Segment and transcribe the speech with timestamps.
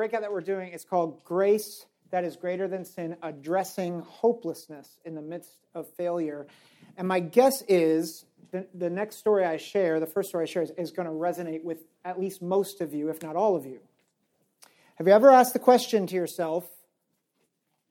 [0.00, 5.14] breakout that we're doing is called Grace That is Greater Than Sin Addressing Hopelessness in
[5.14, 6.46] the Midst of Failure.
[6.96, 10.62] And my guess is the, the next story I share, the first story I share,
[10.62, 13.66] is, is going to resonate with at least most of you, if not all of
[13.66, 13.78] you.
[14.94, 16.66] Have you ever asked the question to yourself,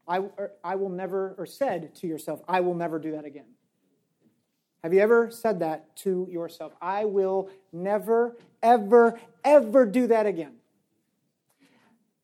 [0.08, 0.22] I,
[0.64, 3.46] I will never, or said to yourself, I will never do that again?
[4.84, 6.74] Have you ever said that to yourself?
[6.82, 10.54] I will never, ever, ever do that again.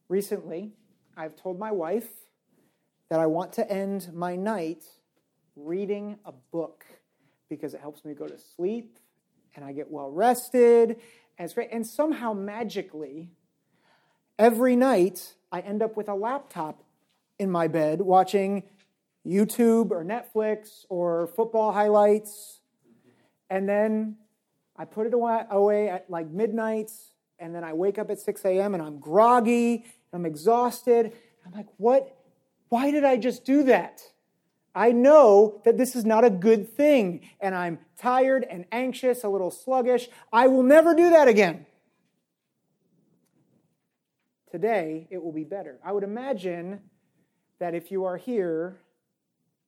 [0.08, 0.72] Recently,
[1.18, 2.08] I've told my wife
[3.10, 4.84] that I want to end my night
[5.56, 6.86] reading a book
[7.50, 9.00] because it helps me go to sleep
[9.56, 10.90] and I get well rested
[11.38, 11.70] and it's great.
[11.72, 13.32] And somehow magically,
[14.38, 16.84] every night I end up with a laptop
[17.40, 18.64] in my bed watching
[19.26, 22.60] YouTube or Netflix or football highlights.
[23.50, 24.18] And then
[24.78, 26.92] I put it away at like midnight,
[27.40, 28.74] and then I wake up at 6 a.m.
[28.74, 31.14] and I'm groggy, and I'm exhausted.
[31.46, 32.18] I'm like, what?
[32.70, 34.02] Why did I just do that?
[34.74, 39.30] I know that this is not a good thing, and I'm tired and anxious, a
[39.30, 40.10] little sluggish.
[40.34, 41.66] I will never do that again.
[44.52, 45.80] Today, it will be better.
[45.84, 46.82] I would imagine
[47.60, 48.80] that if you are here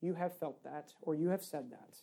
[0.02, 1.98] you have felt that or you have said that.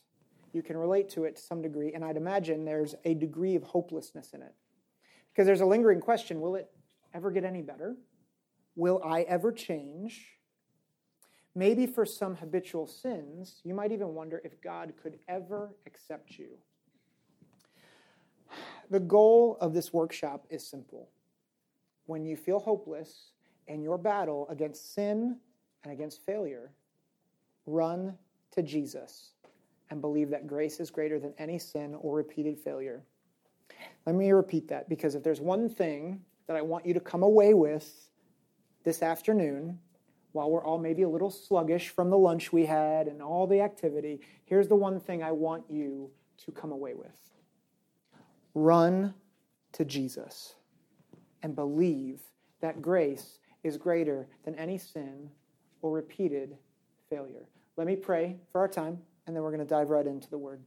[0.52, 3.64] You can relate to it to some degree, and I'd imagine there's a degree of
[3.64, 4.54] hopelessness in it.
[5.34, 6.70] Because there's a lingering question will it
[7.12, 7.96] ever get any better?
[8.76, 10.38] Will I ever change?
[11.56, 16.58] Maybe for some habitual sins, you might even wonder if God could ever accept you.
[18.90, 21.10] The goal of this workshop is simple.
[22.06, 23.30] When you feel hopeless
[23.68, 25.38] in your battle against sin
[25.84, 26.72] and against failure,
[27.66, 28.16] Run
[28.52, 29.30] to Jesus
[29.90, 33.02] and believe that grace is greater than any sin or repeated failure.
[34.06, 37.22] Let me repeat that because if there's one thing that I want you to come
[37.22, 38.08] away with
[38.84, 39.78] this afternoon,
[40.32, 43.60] while we're all maybe a little sluggish from the lunch we had and all the
[43.60, 47.30] activity, here's the one thing I want you to come away with
[48.54, 49.12] run
[49.72, 50.54] to Jesus
[51.42, 52.20] and believe
[52.60, 55.28] that grace is greater than any sin
[55.82, 56.56] or repeated
[57.10, 57.48] failure.
[57.76, 60.38] Let me pray for our time, and then we're going to dive right into the
[60.38, 60.60] word.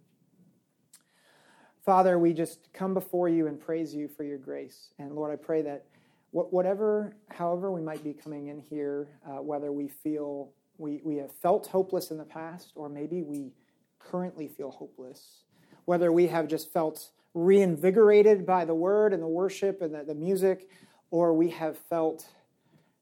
[1.87, 4.89] Father, we just come before you and praise you for your grace.
[4.99, 5.85] And Lord, I pray that
[6.31, 11.31] whatever, however we might be coming in here, uh, whether we feel we, we have
[11.31, 13.53] felt hopeless in the past, or maybe we
[13.99, 15.43] currently feel hopeless,
[15.85, 20.13] whether we have just felt reinvigorated by the word and the worship and the, the
[20.13, 20.69] music,
[21.09, 22.27] or we have felt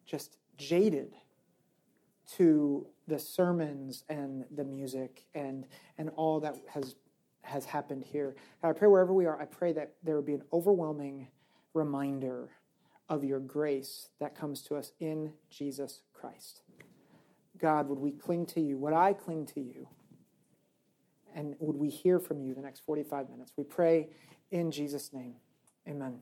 [0.05, 1.11] just jaded
[2.33, 5.65] to the sermons and the music and,
[5.97, 6.93] and all that has,
[7.45, 8.35] has happened here.
[8.61, 11.27] God, I pray wherever we are, I pray that there would be an overwhelming
[11.73, 12.49] reminder
[13.07, 16.61] of your grace that comes to us in Jesus Christ.
[17.57, 18.77] God, would we cling to you?
[18.77, 19.87] Would I cling to you?
[21.33, 23.51] And would we hear from you the next 45 minutes?
[23.57, 24.09] We pray
[24.51, 25.35] in Jesus' name.
[25.87, 26.19] Amen.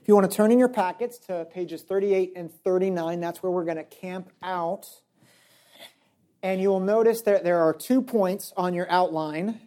[0.00, 3.50] If you want to turn in your packets to pages 38 and 39, that's where
[3.50, 4.86] we're going to camp out.
[6.42, 9.60] And you will notice that there are two points on your outline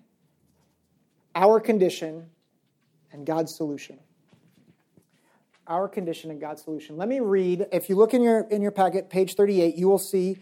[1.37, 2.25] our condition
[3.11, 3.99] and God's solution.
[5.67, 6.97] Our condition and God's solution.
[6.97, 7.67] Let me read.
[7.71, 10.37] If you look in your, in your packet, page 38, you will see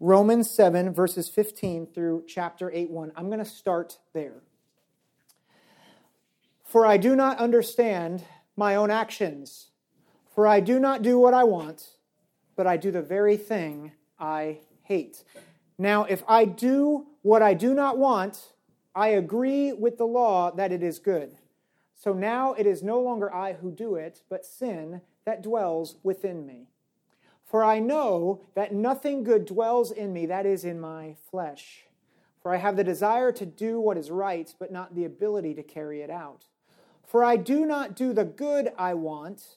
[0.00, 3.12] Romans 7, verses 15 through chapter 8 1.
[3.16, 4.42] I'm going to start there.
[6.62, 8.22] For I do not understand
[8.54, 9.68] my own actions,
[10.34, 11.88] for I do not do what I want,
[12.54, 15.24] but I do the very thing I hate.
[15.78, 18.53] Now, if I do what I do not want,
[18.94, 21.36] I agree with the law that it is good.
[21.94, 26.46] So now it is no longer I who do it, but sin that dwells within
[26.46, 26.68] me.
[27.44, 31.84] For I know that nothing good dwells in me, that is, in my flesh.
[32.40, 35.62] For I have the desire to do what is right, but not the ability to
[35.62, 36.46] carry it out.
[37.06, 39.56] For I do not do the good I want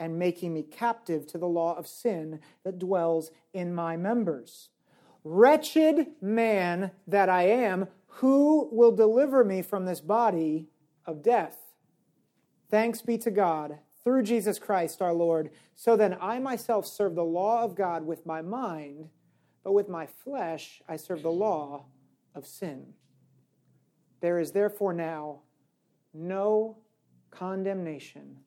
[0.00, 4.70] and making me captive to the law of sin that dwells in my members.
[5.22, 10.68] Wretched man that I am, who will deliver me from this body
[11.04, 11.58] of death?
[12.70, 15.50] Thanks be to God through Jesus Christ our Lord.
[15.74, 19.10] So then I myself serve the law of God with my mind,
[19.62, 21.84] but with my flesh I serve the law
[22.34, 22.94] of sin.
[24.22, 25.40] There is therefore now
[26.14, 26.78] no
[27.30, 28.38] condemnation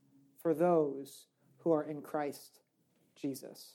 [0.41, 1.27] for those
[1.63, 2.59] who are in Christ
[3.15, 3.73] Jesus.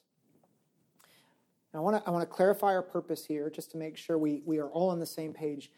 [1.73, 4.19] Now, I want to I want to clarify our purpose here just to make sure
[4.19, 5.71] we, we are all on the same page.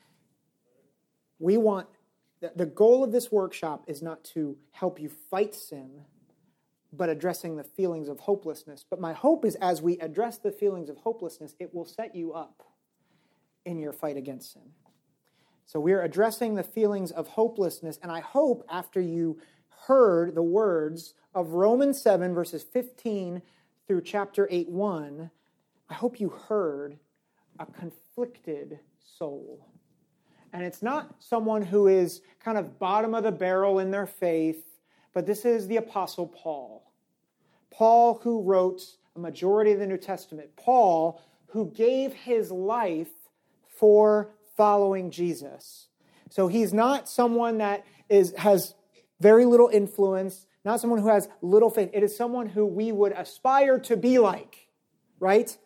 [1.39, 1.87] We want
[2.57, 6.05] the goal of this workshop is not to help you fight sin,
[6.93, 8.85] but addressing the feelings of hopelessness.
[8.89, 12.33] But my hope is as we address the feelings of hopelessness, it will set you
[12.33, 12.63] up
[13.67, 14.73] in your fight against sin.
[15.67, 19.39] So we're addressing the feelings of hopelessness, and I hope after you
[19.87, 23.43] heard the words of Romans 7, verses 15
[23.87, 25.31] through chapter 8 1,
[25.89, 26.99] I hope you heard
[27.59, 28.79] a conflicted
[29.19, 29.67] soul.
[30.53, 34.65] And it's not someone who is kind of bottom of the barrel in their faith,
[35.13, 36.93] but this is the Apostle Paul.
[37.71, 38.83] Paul, who wrote
[39.15, 40.51] a majority of the New Testament.
[40.57, 43.11] Paul, who gave his life
[43.67, 45.89] for following Jesus.
[46.31, 48.75] So he's not someone that is, has
[49.21, 51.91] very little influence, not someone who has little faith.
[51.93, 54.69] It is someone who we would aspire to be like,
[55.19, 55.57] right?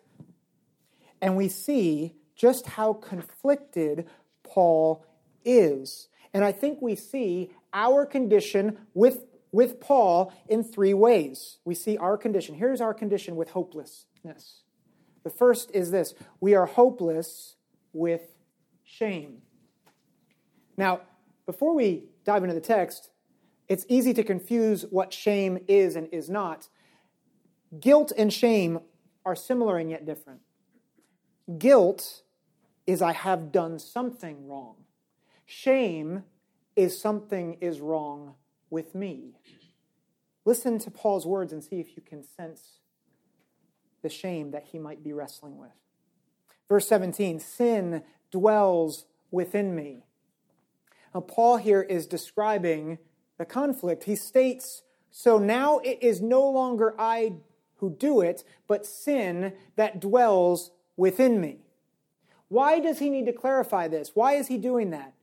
[1.23, 4.07] And we see just how conflicted
[4.43, 5.07] Paul
[5.45, 6.09] is.
[6.33, 11.59] And I think we see our condition with, with Paul in three ways.
[11.65, 12.57] We see our condition.
[12.57, 14.63] Here's our condition with hopelessness.
[15.23, 17.57] The first is this we are hopeless
[17.93, 18.23] with
[18.85, 19.39] shame.
[20.77, 21.03] Now,
[21.47, 23.11] before we dive into the text,
[23.69, 26.69] it's easy to confuse what shame is and is not.
[27.81, 28.81] Guilt and shame
[29.25, 30.41] are similar and yet different.
[31.59, 32.23] Guilt
[32.87, 34.77] is I have done something wrong.
[35.47, 36.25] Shame
[36.77, 38.35] is something is wrong
[38.71, 39.39] with me.
[40.45, 42.81] Listen to Paul's words and see if you can sense
[44.03, 45.71] the shame that he might be wrestling with.
[46.69, 50.05] Verse 17 Sin dwells within me.
[51.15, 52.99] Now, Paul here is describing
[53.39, 54.05] the conflict.
[54.05, 57.35] He states, So now it is no longer I
[57.77, 61.59] who do it, but sin that dwells within me.
[62.49, 64.13] Why does he need to clarify this?
[64.15, 65.15] Why is he doing that?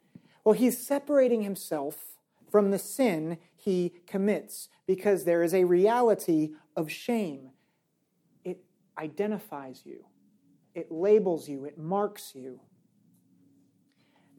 [0.44, 2.18] Well, he's separating himself
[2.52, 7.52] from the sin he commits because there is a reality of shame.
[8.44, 8.62] It
[8.98, 10.06] identifies you,
[10.76, 12.60] it labels you, it marks you.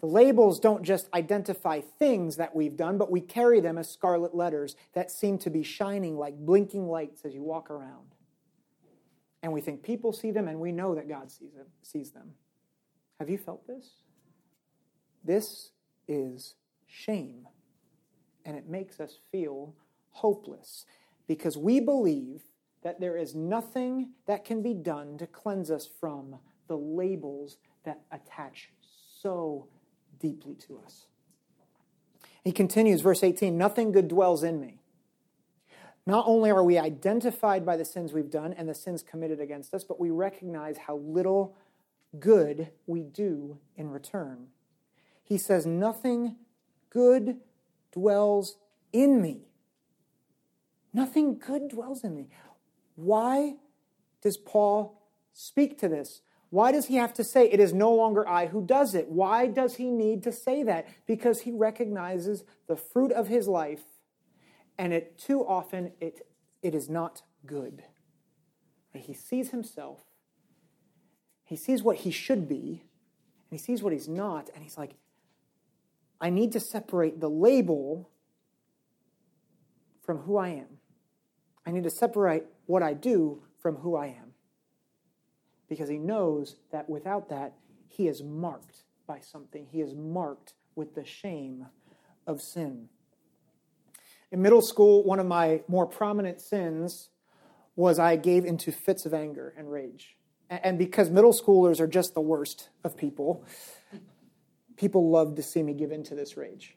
[0.02, 4.34] The labels don't just identify things that we've done, but we carry them as scarlet
[4.34, 8.16] letters that seem to be shining like blinking lights as you walk around.
[9.44, 11.66] And we think people see them, and we know that God sees them.
[11.82, 12.32] Sees them.
[13.20, 13.90] Have you felt this?
[15.22, 15.70] This
[16.08, 16.56] is
[16.88, 17.46] shame.
[18.44, 19.76] And it makes us feel
[20.10, 20.84] hopeless
[21.28, 22.42] because we believe
[22.82, 28.00] that there is nothing that can be done to cleanse us from the labels that
[28.10, 28.70] attach
[29.20, 29.68] so
[30.22, 31.06] deeply to us.
[32.42, 34.78] He continues, verse 18 Nothing good dwells in me.
[36.06, 39.74] Not only are we identified by the sins we've done and the sins committed against
[39.74, 41.56] us, but we recognize how little
[42.18, 44.48] good we do in return.
[45.22, 46.36] He says, Nothing
[46.90, 47.36] good
[47.92, 48.56] dwells
[48.92, 49.42] in me.
[50.92, 52.28] Nothing good dwells in me.
[52.96, 53.54] Why
[54.20, 55.00] does Paul
[55.32, 56.22] speak to this?
[56.52, 59.08] Why does he have to say, It is no longer I who does it?
[59.08, 60.86] Why does he need to say that?
[61.06, 63.82] Because he recognizes the fruit of his life,
[64.78, 66.26] and it too often it,
[66.62, 67.82] it is not good.
[68.94, 70.00] He sees himself
[71.52, 72.82] he sees what he should be,
[73.50, 74.94] and he sees what he's not, and he's like,
[76.18, 78.08] I need to separate the label
[80.00, 80.78] from who I am.
[81.66, 84.21] I need to separate what I do from who I am.
[85.76, 87.54] Because he knows that without that,
[87.88, 89.66] he is marked by something.
[89.70, 91.66] He is marked with the shame
[92.26, 92.88] of sin.
[94.30, 97.10] In middle school, one of my more prominent sins
[97.76, 100.16] was I gave into fits of anger and rage
[100.62, 103.44] and because middle schoolers are just the worst of people,
[104.76, 106.76] people loved to see me give into this rage.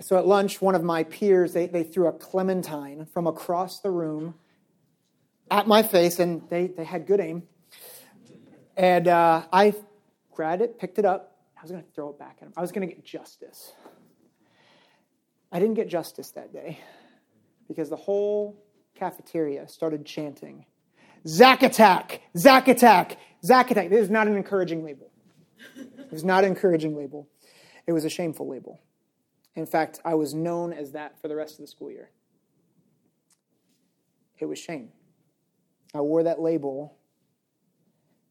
[0.00, 3.90] So at lunch, one of my peers, they, they threw a clementine from across the
[3.90, 4.34] room
[5.48, 7.44] at my face, and they, they had good aim.
[8.76, 9.74] And uh, I
[10.32, 11.38] grabbed it, picked it up.
[11.56, 12.52] I was going to throw it back at him.
[12.56, 13.72] I was going to get justice.
[15.50, 16.80] I didn't get justice that day
[17.68, 18.62] because the whole
[18.94, 20.66] cafeteria started chanting
[21.26, 23.90] Zack attack, Zack attack, Zack attack.
[23.90, 25.10] This is not an encouraging label.
[25.76, 27.28] It was not an encouraging label.
[27.86, 28.80] It was a shameful label.
[29.56, 32.10] In fact, I was known as that for the rest of the school year.
[34.38, 34.90] It was shame.
[35.94, 36.96] I wore that label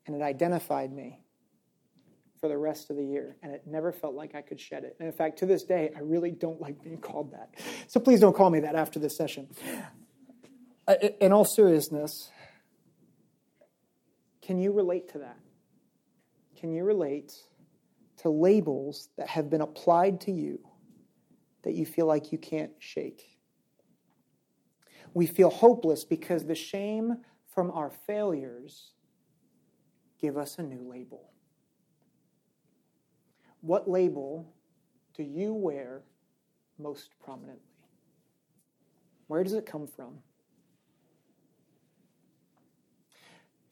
[0.06, 1.22] and it identified me
[2.40, 4.96] for the rest of the year, and it never felt like I could shed it.
[5.00, 7.56] And in fact, to this day, I really don't like being called that.
[7.88, 9.48] So please don't call me that after this session.
[10.88, 12.30] Uh, in all seriousness,
[14.42, 15.40] can you relate to that?
[16.56, 17.34] Can you relate
[18.18, 20.60] to labels that have been applied to you
[21.64, 23.40] that you feel like you can't shake?
[25.16, 27.18] We feel hopeless because the shame
[27.54, 28.92] from our failures
[30.22, 31.30] give us a new label.
[33.62, 34.54] What label
[35.16, 36.04] do you wear
[36.78, 37.62] most prominently?
[39.28, 40.20] Where does it come from?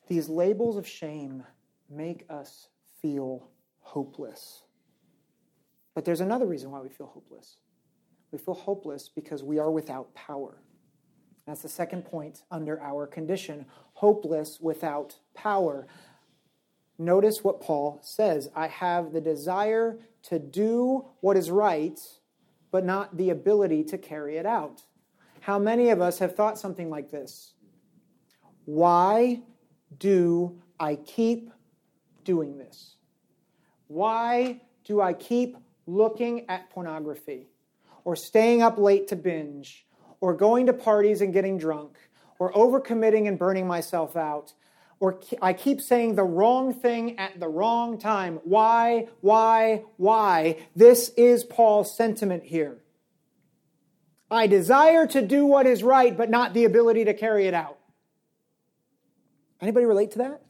[0.08, 1.44] These labels of shame
[1.90, 2.70] make us
[3.02, 4.64] feel hopeless.
[5.94, 7.58] But there's another reason why we feel hopeless.
[8.32, 10.58] We feel hopeless because we are without power.
[11.46, 15.88] That's the second point under our condition hopeless without power.
[16.98, 22.00] Notice what Paul says I have the desire to do what is right,
[22.72, 24.84] but not the ability to carry it out.
[25.42, 27.54] How many of us have thought something like this?
[28.66, 29.42] Why
[29.98, 31.52] do I keep
[32.24, 32.96] doing this?
[33.88, 37.50] Why do I keep looking at pornography
[38.06, 39.86] or staying up late to binge
[40.22, 41.98] or going to parties and getting drunk
[42.40, 44.54] or overcommitting and burning myself out
[45.04, 48.40] or I keep saying the wrong thing at the wrong time.
[48.46, 50.66] Why, why, why?
[50.78, 52.78] This is Paul's sentiment here.
[54.32, 57.80] I desire to do what is right, but not the ability to carry it out.
[59.60, 60.42] Anybody relate to that?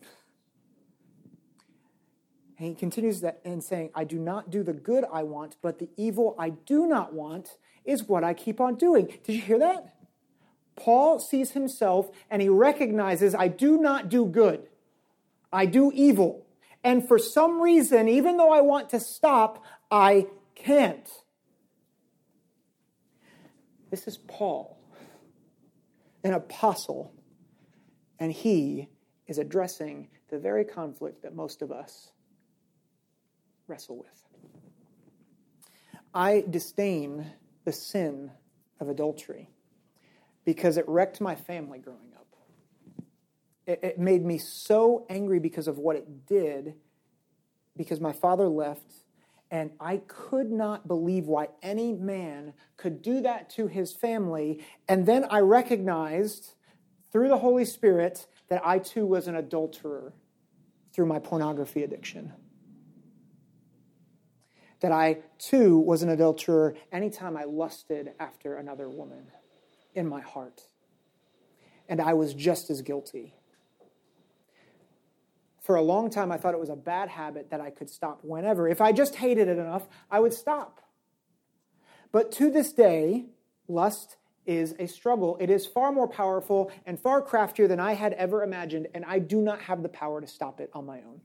[2.60, 5.80] And he continues that in saying, I do not do the good I want, but
[5.80, 9.08] the evil I do not want is what I keep on doing.
[9.24, 9.96] Did you hear that?
[10.76, 14.68] Paul sees himself and he recognizes, I do not do good,
[15.52, 16.46] I do evil.
[16.84, 21.10] And for some reason, even though I want to stop, I can't.
[23.90, 24.78] This is Paul,
[26.24, 27.14] an apostle,
[28.20, 28.90] and he
[29.28, 32.12] is addressing the very conflict that most of us
[33.68, 34.08] wrestle with.
[36.14, 37.32] I disdain
[37.66, 38.32] the sin
[38.80, 39.53] of adultery
[40.46, 42.28] because it wrecked my family growing up.
[43.66, 46.76] It, it, made me so angry because of what it did,
[47.78, 48.92] because my father left,
[49.52, 54.66] and I could not believe why any man could do that to his family.
[54.90, 56.54] And then I recognized
[57.12, 60.14] through the Holy Spirit that I too was an adulterer
[60.92, 62.34] through my pornography addiction.
[64.82, 69.28] That I too was an adulterer anytime I lusted after another woman
[69.94, 70.62] in my heart.
[71.88, 73.34] And I was just as guilty.
[75.62, 78.20] For a long time, I thought it was a bad habit that I could stop
[78.24, 78.68] whenever.
[78.68, 80.82] If I just hated it enough, I would stop.
[82.12, 83.28] But to this day,
[83.68, 85.38] lust is a struggle.
[85.40, 89.20] It is far more powerful and far craftier than I had ever imagined, and I
[89.20, 91.22] do not have the power to stop it on my own.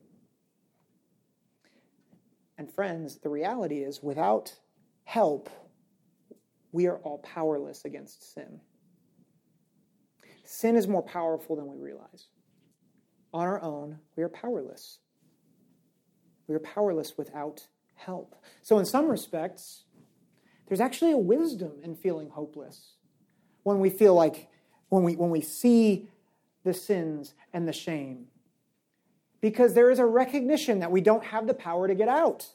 [2.56, 4.54] And friends, the reality is without
[5.04, 5.50] help,
[6.72, 8.60] we are all powerless against sin.
[10.44, 12.28] Sin is more powerful than we realize.
[13.34, 14.98] On our own, we are powerless.
[16.46, 18.34] We are powerless without help.
[18.62, 19.84] So, in some respects,
[20.66, 22.94] there's actually a wisdom in feeling hopeless
[23.62, 24.48] when we feel like,
[24.88, 26.08] when we, when we see
[26.64, 28.26] the sins and the shame.
[29.40, 32.48] Because there is a recognition that we don't have the power to get out.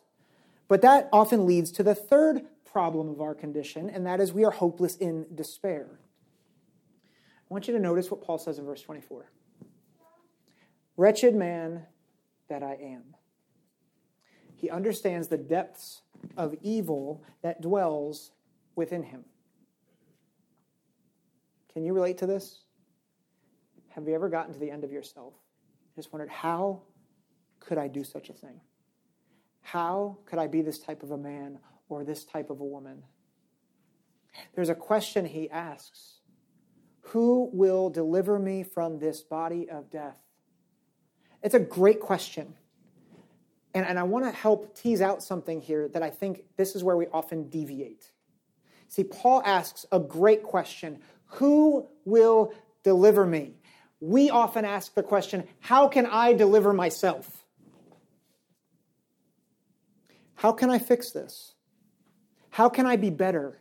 [0.67, 2.41] But that often leads to the third
[2.73, 5.87] problem of our condition, and that is we are hopeless in despair.
[5.93, 9.31] I want you to notice what Paul says in verse 24
[10.97, 11.85] Wretched man
[12.49, 13.03] that I am.
[14.55, 16.01] He understands the depths
[16.35, 18.31] of evil that dwells
[18.75, 19.23] within him.
[21.73, 22.63] Can you relate to this?
[23.89, 25.33] Have you ever gotten to the end of yourself?
[25.95, 26.81] Just wondered, how
[27.59, 28.61] could I do such a thing?
[29.61, 31.59] How could I be this type of a man
[31.93, 33.03] or this type of a woman?
[34.55, 36.19] There's a question he asks
[37.01, 40.19] Who will deliver me from this body of death?
[41.41, 42.55] It's a great question.
[43.73, 46.83] And, and I want to help tease out something here that I think this is
[46.83, 48.11] where we often deviate.
[48.87, 53.55] See, Paul asks a great question Who will deliver me?
[53.99, 57.43] We often ask the question How can I deliver myself?
[60.35, 61.55] How can I fix this?
[62.53, 63.59] How can I be better?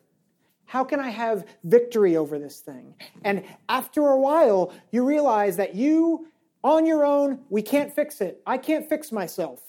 [0.66, 2.94] How can I have victory over this thing?
[3.24, 6.28] And after a while, you realize that you
[6.64, 8.40] On your own, we can't fix it.
[8.46, 9.60] I can't fix myself.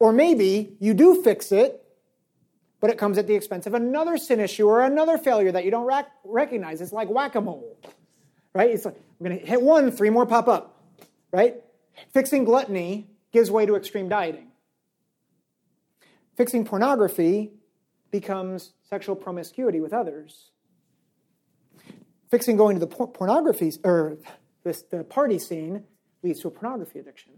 [0.00, 1.84] Or maybe you do fix it,
[2.80, 5.70] but it comes at the expense of another sin issue or another failure that you
[5.70, 6.80] don't rac- recognize.
[6.80, 7.78] It's like whack a mole,
[8.54, 8.70] right?
[8.70, 10.82] It's like, I'm going to hit one, three more pop up,
[11.30, 11.62] right?
[12.12, 14.48] Fixing gluttony gives way to extreme dieting.
[16.36, 17.52] Fixing pornography
[18.10, 20.50] becomes sexual promiscuity with others.
[22.30, 24.18] Fixing going to the por- pornography or
[24.64, 25.84] this, the party scene
[26.22, 27.32] leads to a pornography addiction.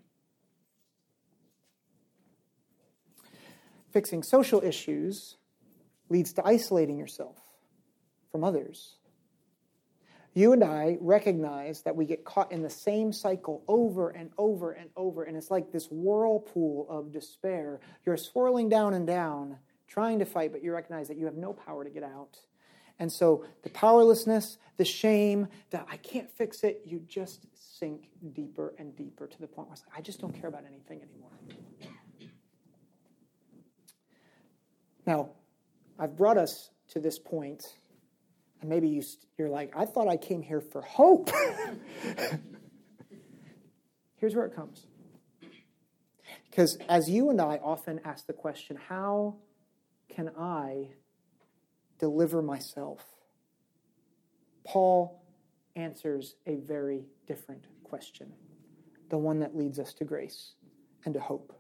[3.93, 5.37] Fixing social issues
[6.09, 7.37] leads to isolating yourself
[8.31, 8.97] from others.
[10.35, 14.73] You and I recognize that we get caught in the same cycle over and over
[14.73, 17.81] and over, and it's like this whirlpool of despair.
[18.07, 19.59] You're swirling down and down,
[19.93, 22.39] trying to fight, but you recognize that you have no power to get out.
[22.99, 28.75] And so the powerlessness, the shame, that I can't fix it, you just sink deeper
[28.79, 31.31] and deeper to the point where it's like, I just don't care about anything anymore.
[35.07, 35.31] Now,
[35.99, 37.63] I've brought us to this point,
[38.61, 39.03] and maybe you,
[39.37, 41.31] you're like, I thought I came here for hope.
[44.17, 44.87] Here's where it comes.
[46.49, 49.37] Because as you and I often ask the question, how
[50.15, 50.91] can I
[51.99, 53.05] deliver myself?
[54.65, 55.25] Paul
[55.75, 58.33] answers a very different question,
[59.09, 60.53] the one that leads us to grace
[61.05, 61.53] and to hope.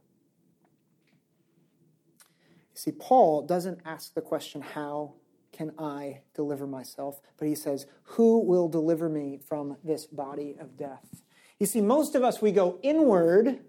[2.74, 5.14] You see, Paul doesn't ask the question, How
[5.50, 7.20] can I deliver myself?
[7.38, 11.22] But he says, Who will deliver me from this body of death?
[11.58, 13.60] You see, most of us, we go inward,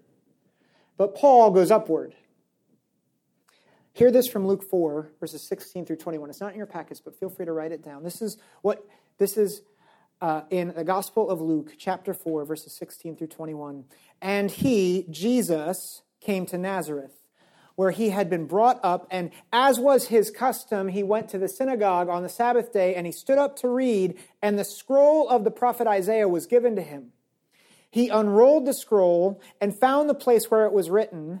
[0.96, 2.14] but Paul goes upward.
[3.94, 6.28] Hear this from Luke 4, verses 16 through 21.
[6.28, 8.02] It's not in your packets, but feel free to write it down.
[8.02, 8.84] This is what
[9.18, 9.62] this is
[10.20, 13.84] uh, in the Gospel of Luke, chapter 4, verses 16 through 21.
[14.20, 17.12] And he, Jesus, came to Nazareth
[17.76, 21.48] where he had been brought up, and as was his custom, he went to the
[21.48, 25.42] synagogue on the Sabbath day and he stood up to read, and the scroll of
[25.42, 27.10] the prophet Isaiah was given to him.
[27.90, 31.40] He unrolled the scroll and found the place where it was written,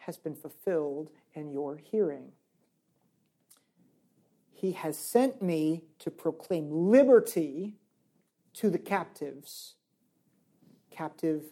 [0.00, 2.32] has been fulfilled in your hearing.
[4.52, 7.76] He has sent me to proclaim liberty
[8.54, 9.74] to the captives,
[10.90, 11.44] captive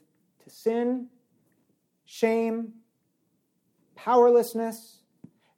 [0.44, 1.08] to sin,
[2.04, 2.72] shame,
[3.94, 5.00] powerlessness,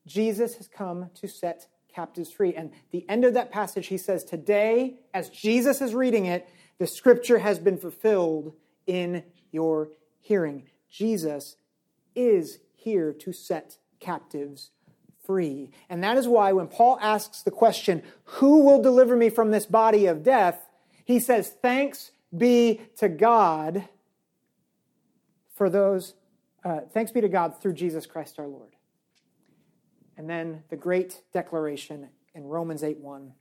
[0.06, 2.54] Jesus has come to set captives free.
[2.54, 6.48] And the end of that passage, he says, Today, as Jesus is reading it,
[6.78, 8.54] the scripture has been fulfilled
[8.86, 9.22] in
[9.52, 10.64] your hearing.
[10.88, 11.56] Jesus
[12.14, 14.70] is here to set captives
[15.24, 15.70] free.
[15.88, 19.66] And that is why when Paul asks the question, Who will deliver me from this
[19.66, 20.66] body of death?
[21.04, 23.88] he says, Thanks be to God
[25.54, 26.14] for those
[26.64, 28.76] uh, thanks be to God through Jesus Christ our Lord.
[30.16, 33.32] And then the great declaration in Romans 8 1.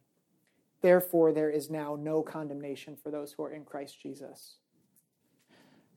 [0.82, 4.56] Therefore, there is now no condemnation for those who are in Christ Jesus.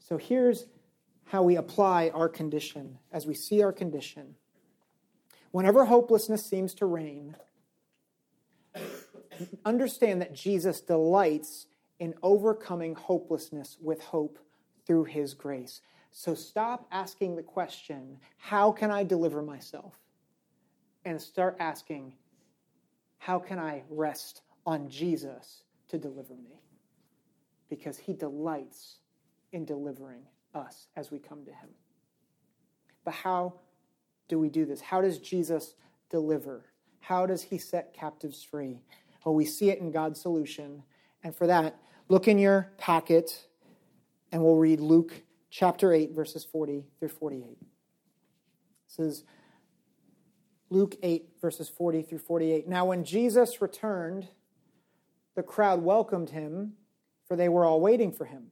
[0.00, 0.66] So here's
[1.24, 4.35] how we apply our condition as we see our condition.
[5.50, 7.37] Whenever hopelessness seems to reign,
[9.64, 11.66] understand that Jesus delights
[11.98, 14.38] in overcoming hopelessness with hope
[14.87, 15.80] through his grace.
[16.11, 19.94] So stop asking the question, how can I deliver myself?
[21.04, 22.14] And start asking,
[23.18, 26.61] how can I rest on Jesus to deliver me?
[27.70, 28.98] Because he delights
[29.52, 30.22] in delivering
[30.54, 31.70] us as we come to him.
[33.04, 33.54] But how
[34.28, 34.80] do we do this?
[34.80, 35.74] How does Jesus
[36.10, 36.64] deliver?
[37.00, 38.82] How does he set captives free?
[39.24, 40.82] Well, we see it in God's solution.
[41.22, 41.76] And for that,
[42.08, 43.46] look in your packet
[44.30, 47.44] and we'll read Luke chapter 8, verses 40 through 48.
[47.50, 47.66] It
[48.86, 49.24] says,
[50.70, 52.66] Luke 8, verses 40 through 48.
[52.66, 54.28] Now, when Jesus returned,
[55.34, 56.72] the crowd welcomed him,
[57.26, 58.51] for they were all waiting for him.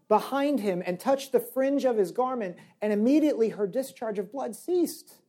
[0.11, 4.53] behind him and touched the fringe of his garment, and immediately her discharge of blood
[4.53, 5.21] ceased.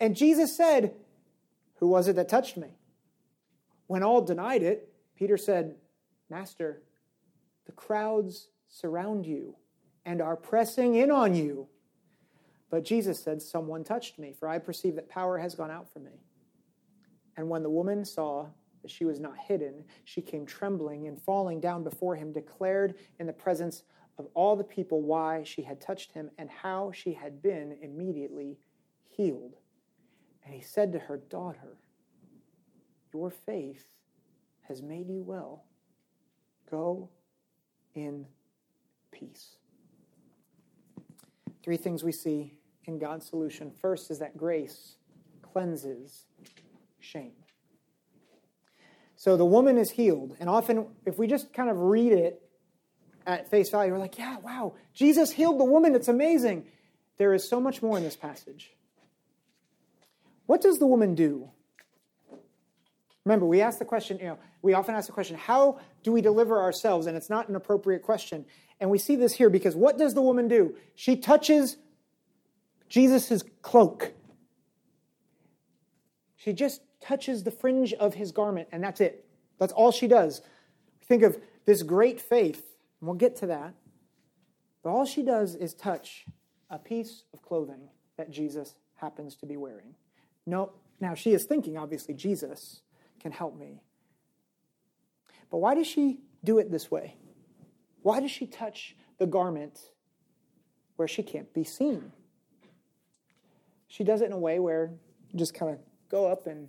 [0.00, 0.94] And Jesus said,
[1.80, 2.78] Who was it that touched me?
[3.88, 5.74] When all denied it, Peter said,
[6.30, 6.80] Master,
[7.66, 9.54] the crowds surround you
[10.06, 11.68] and are pressing in on you.
[12.70, 16.04] But Jesus said, Someone touched me, for I perceive that power has gone out from
[16.04, 16.22] me.
[17.36, 18.46] And when the woman saw
[18.80, 23.26] that she was not hidden, she came trembling and falling down before him, declared in
[23.26, 23.82] the presence
[24.18, 28.58] of all the people why she had touched him and how she had been immediately
[29.08, 29.56] healed.
[30.44, 31.76] And he said to her, Daughter,
[33.12, 33.84] your faith
[34.62, 35.64] has made you well.
[36.70, 37.08] Go
[37.94, 38.26] in
[39.10, 39.56] peace.
[41.62, 43.70] Three things we see in God's solution.
[43.70, 44.96] First is that grace
[45.42, 46.26] cleanses
[47.00, 47.32] shame.
[49.16, 50.36] So the woman is healed.
[50.38, 52.45] And often, if we just kind of read it
[53.26, 55.94] at face value, we're like, yeah, wow, Jesus healed the woman.
[55.94, 56.66] It's amazing.
[57.18, 58.72] There is so much more in this passage.
[60.46, 61.50] What does the woman do?
[63.24, 66.20] Remember, we ask the question, you know, we often ask the question, how do we
[66.20, 67.06] deliver ourselves?
[67.06, 68.44] And it's not an appropriate question.
[68.78, 70.76] And we see this here because what does the woman do?
[70.94, 71.76] She touches
[72.88, 74.12] Jesus' cloak.
[76.36, 79.26] She just touches the fringe of his garment, and that's it.
[79.58, 80.42] That's all she does.
[81.02, 83.74] Think of this great faith, and we'll get to that.
[84.82, 86.26] But all she does is touch
[86.70, 89.94] a piece of clothing that Jesus happens to be wearing.
[90.46, 92.82] No, now she is thinking, obviously, Jesus
[93.20, 93.82] can help me.
[95.50, 97.16] But why does she do it this way?
[98.02, 99.90] Why does she touch the garment
[100.96, 102.12] where she can't be seen?
[103.88, 104.92] She does it in a way where
[105.30, 105.78] you just kind of
[106.08, 106.68] go up and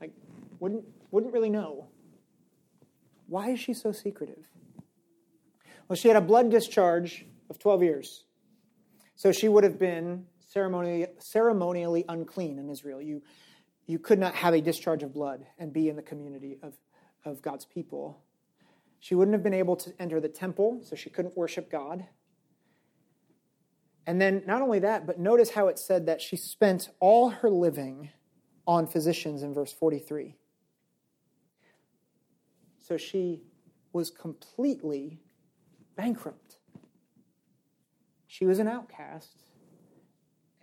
[0.00, 0.12] like
[0.60, 1.86] wouldn't wouldn't really know.
[3.28, 4.44] Why is she so secretive?
[5.88, 8.24] Well, she had a blood discharge of 12 years.
[9.14, 13.00] So she would have been ceremonially, ceremonially unclean in Israel.
[13.00, 13.22] You,
[13.86, 16.74] you could not have a discharge of blood and be in the community of,
[17.24, 18.22] of God's people.
[19.00, 22.06] She wouldn't have been able to enter the temple, so she couldn't worship God.
[24.06, 27.50] And then, not only that, but notice how it said that she spent all her
[27.50, 28.10] living
[28.66, 30.36] on physicians in verse 43.
[32.78, 33.42] So she
[33.92, 35.20] was completely
[35.96, 36.58] bankrupt.
[38.26, 39.50] She was an outcast.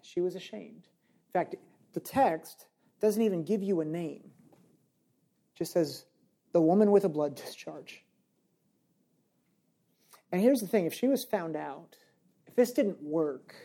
[0.02, 0.88] She was ashamed.
[1.28, 1.56] In fact,
[1.94, 2.66] the text
[3.00, 6.06] doesn't even give you a name, it just says
[6.52, 8.04] the woman with a blood discharge.
[10.32, 11.96] And here's the thing if she was found out,
[12.48, 13.56] if this didn't work,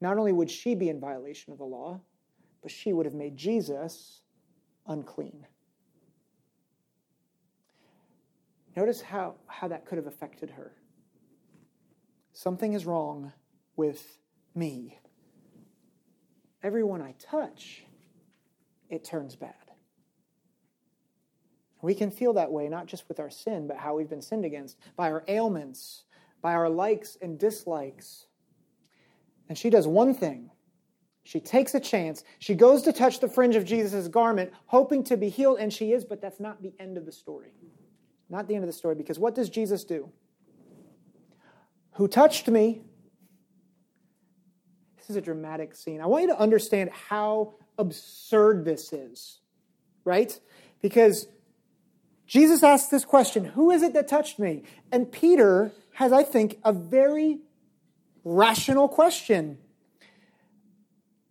[0.00, 2.00] not only would she be in violation of the law,
[2.62, 4.22] but she would have made Jesus
[4.86, 5.46] unclean.
[8.76, 10.72] Notice how, how that could have affected her.
[12.34, 13.32] Something is wrong
[13.74, 14.18] with
[14.54, 15.00] me.
[16.62, 17.84] Everyone I touch,
[18.90, 19.54] it turns bad.
[21.80, 24.44] We can feel that way not just with our sin, but how we've been sinned
[24.44, 26.04] against, by our ailments,
[26.42, 28.26] by our likes and dislikes.
[29.48, 30.50] And she does one thing.
[31.22, 32.24] She takes a chance.
[32.40, 35.92] She goes to touch the fringe of Jesus' garment, hoping to be healed, and she
[35.92, 37.52] is, but that's not the end of the story.
[38.28, 40.10] Not the end of the story, because what does Jesus do?
[41.92, 42.82] Who touched me?
[44.96, 46.00] This is a dramatic scene.
[46.00, 49.38] I want you to understand how absurd this is,
[50.04, 50.38] right?
[50.82, 51.28] Because
[52.26, 54.64] Jesus asks this question Who is it that touched me?
[54.90, 57.38] And Peter has, I think, a very
[58.24, 59.58] rational question.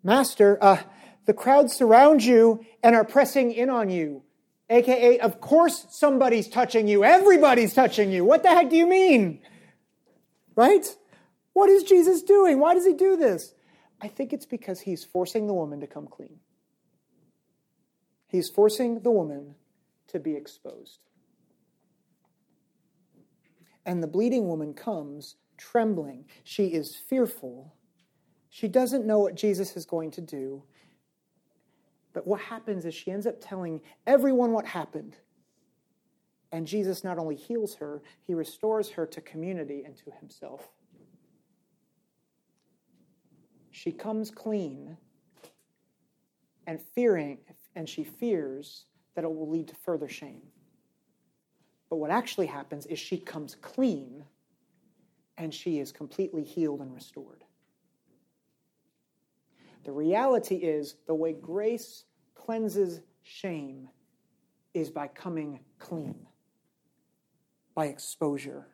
[0.03, 0.77] Master, uh,
[1.25, 4.23] the crowd surround you and are pressing in on you.
[4.69, 7.04] AKA, of course somebody's touching you.
[7.04, 8.25] Everybody's touching you.
[8.25, 9.41] What the heck do you mean?
[10.56, 10.86] Right?
[11.54, 12.60] What is Jesus doing?
[12.60, 13.54] Why does he do this?
[14.01, 16.39] I think it's because he's forcing the woman to come clean.
[18.28, 19.56] He's forcing the woman
[20.08, 20.99] to be exposed.
[23.86, 26.25] And the bleeding woman comes trembling.
[26.43, 27.75] She is fearful.
[28.49, 30.63] She doesn't know what Jesus is going to do.
[32.15, 35.17] But what happens is she ends up telling everyone what happened.
[36.54, 40.69] And Jesus not only heals her, he restores her to community and to himself.
[43.69, 44.95] She comes clean
[46.65, 47.39] and fearing,
[47.75, 50.41] and she fears that it will lead to further shame.
[51.89, 54.23] But what actually happens is she comes clean
[55.38, 57.43] and she is completely healed and restored.
[59.86, 63.88] The reality is the way grace cleanses shame
[64.74, 66.26] is by coming clean,
[67.76, 68.67] by exposure.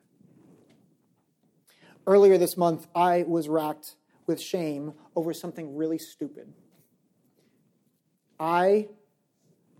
[2.06, 3.96] Earlier this month, I was racked
[4.26, 6.52] with shame over something really stupid.
[8.40, 8.88] I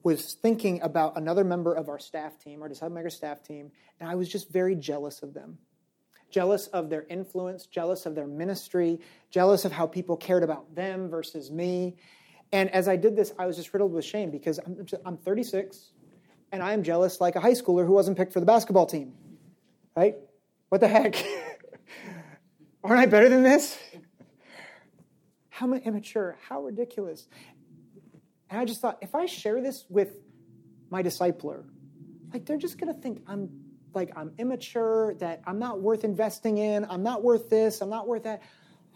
[0.02, 4.08] was thinking about another member of our staff team, our Disciple Maker staff team, and
[4.08, 5.58] I was just very jealous of them.
[6.32, 8.98] Jealous of their influence, jealous of their ministry,
[9.30, 11.94] jealous of how people cared about them versus me.
[12.50, 15.92] And as I did this, I was just riddled with shame because I'm, I'm 36
[16.50, 19.12] and I am jealous like a high schooler who wasn't picked for the basketball team.
[19.94, 20.16] Right?
[20.68, 21.16] What the heck?
[22.84, 23.78] Aren't I better than this?
[25.50, 27.28] How immature, how ridiculous.
[28.50, 30.16] And I just thought, if I share this with
[30.90, 31.64] my discipler,
[32.32, 33.50] like they're just gonna think I'm
[33.94, 38.06] like I'm immature, that I'm not worth investing in, I'm not worth this, I'm not
[38.06, 38.42] worth that.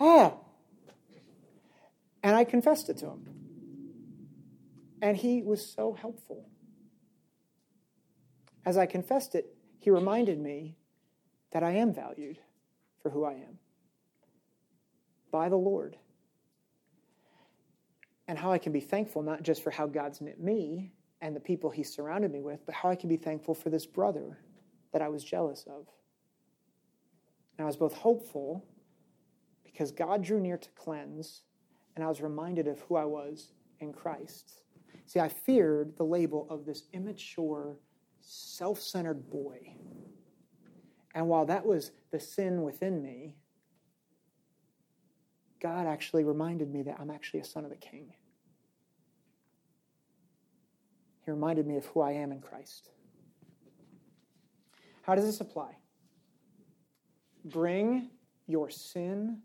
[0.01, 0.41] Oh.
[2.23, 3.29] And I confessed it to him.
[5.01, 6.49] And he was so helpful.
[8.65, 10.77] As I confessed it, he reminded me
[11.53, 12.39] that I am valued
[13.03, 13.59] for who I am
[15.31, 15.97] by the Lord.
[18.27, 21.41] And how I can be thankful not just for how God's knit me and the
[21.41, 24.39] people he surrounded me with, but how I can be thankful for this brother
[24.97, 25.87] that I was jealous of.
[27.59, 28.65] And I was both hopeful
[29.63, 31.43] because God drew near to cleanse,
[31.95, 34.63] and I was reminded of who I was in Christ.
[35.05, 37.77] See, I feared the label of this immature,
[38.23, 39.77] self centered boy.
[41.15, 43.35] And while that was the sin within me,
[45.61, 48.15] God actually reminded me that I'm actually a son of the king.
[51.27, 52.89] He reminded me of who I am in Christ.
[55.07, 55.71] How does this apply?
[57.45, 58.11] Bring
[58.49, 59.39] your sin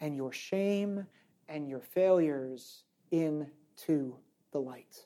[0.00, 1.06] and your shame
[1.46, 4.16] and your failures into
[4.50, 5.04] the light.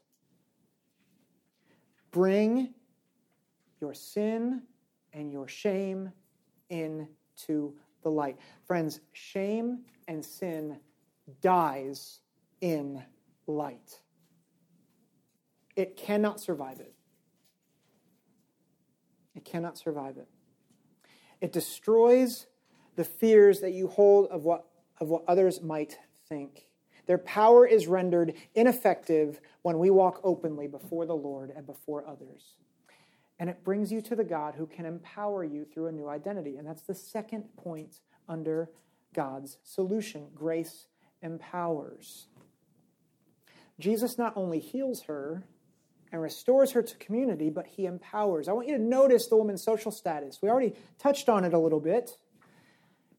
[2.13, 2.75] Bring
[3.81, 4.63] your sin
[5.15, 6.13] and your shame
[6.71, 8.39] into the light.
[8.67, 10.79] Friends, shame and sin
[11.43, 12.21] dies
[12.61, 13.03] in
[13.49, 13.99] light.
[15.75, 16.95] It cannot survive it.
[19.39, 20.27] It cannot survive it.
[21.41, 22.49] It destroys
[22.97, 24.67] the fears that you hold of what,
[25.01, 25.97] of what others might
[26.29, 26.67] think.
[27.07, 32.57] Their power is rendered ineffective when we walk openly before the Lord and before others.
[33.39, 36.57] And it brings you to the God who can empower you through a new identity.
[36.57, 38.69] And that's the second point under
[39.15, 40.27] God's solution.
[40.35, 40.89] Grace
[41.23, 42.27] empowers.
[43.79, 45.45] Jesus not only heals her
[46.13, 48.49] and restores her to community, but he empowers.
[48.49, 50.39] I want you to notice the woman's social status.
[50.43, 52.11] We already touched on it a little bit.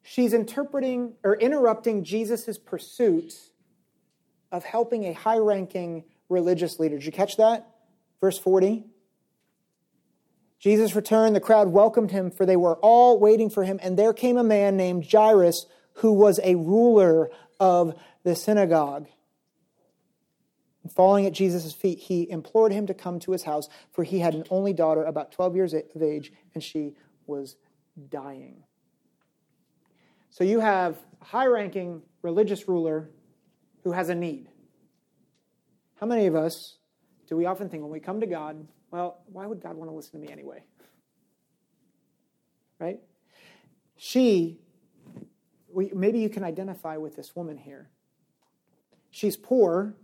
[0.02, 3.34] She's interpreting or interrupting Jesus' pursuit
[4.52, 6.98] of helping a high ranking religious leader.
[6.98, 7.70] Did you catch that?
[8.22, 8.86] Verse 40.
[10.60, 13.80] Jesus returned, the crowd welcomed him, for they were all waiting for him.
[13.82, 19.08] And there came a man named Jairus, who was a ruler of the synagogue.
[20.90, 24.34] Falling at Jesus' feet, he implored him to come to his house, for he had
[24.34, 26.96] an only daughter, about 12 years of age, and she
[27.28, 27.58] was
[28.10, 28.64] dying.
[30.30, 33.10] So you have a high ranking religious ruler
[33.84, 34.48] who has a need.
[36.00, 36.78] How many of us
[37.28, 39.96] do we often think when we come to God, well, why would God want to
[39.96, 40.64] listen to me anyway?
[42.80, 43.02] Right?
[43.98, 44.58] She,
[45.68, 47.90] we, maybe you can identify with this woman here.
[49.12, 49.96] She's poor.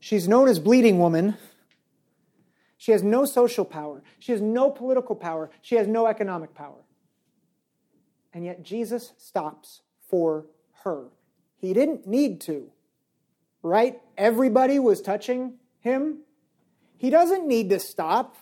[0.00, 1.36] She's known as Bleeding Woman.
[2.76, 4.02] She has no social power.
[4.18, 5.50] She has no political power.
[5.62, 6.84] She has no economic power.
[8.32, 10.46] And yet Jesus stops for
[10.84, 11.08] her.
[11.56, 12.70] He didn't need to,
[13.62, 14.00] right?
[14.16, 16.20] Everybody was touching him.
[16.96, 18.36] He doesn't need to stop.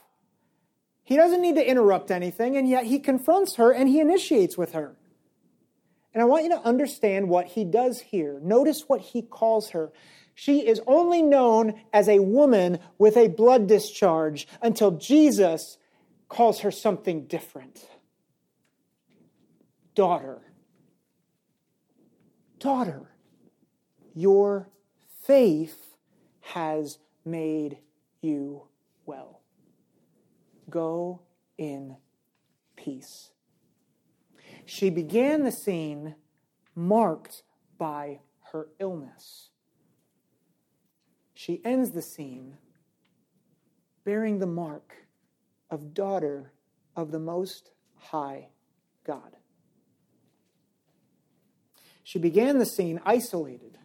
[1.03, 4.73] He doesn't need to interrupt anything, and yet he confronts her and he initiates with
[4.73, 4.97] her.
[6.13, 8.41] And I want you to understand what he does here.
[8.43, 9.93] Notice what he calls her.
[10.39, 15.79] She is only known as a woman with a blood discharge until Jesus
[16.29, 17.89] calls her something different.
[19.95, 20.43] Daughter.
[22.59, 23.11] Daughter,
[24.15, 24.69] your
[25.23, 25.97] faith
[26.43, 27.79] has made
[28.21, 28.65] you
[29.07, 29.41] well.
[30.69, 31.23] Go
[31.57, 31.97] in
[32.77, 33.31] peace.
[34.67, 36.15] She began the scene
[36.75, 37.43] marked
[37.79, 38.21] by
[38.53, 39.49] her illness.
[41.39, 42.57] She ends the scene
[44.05, 44.95] bearing the mark
[45.71, 46.51] of daughter
[46.97, 48.49] of the Most High
[49.05, 49.37] God.
[52.03, 53.77] She began the scene isolated.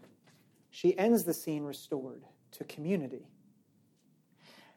[0.69, 3.27] She ends the scene restored to community.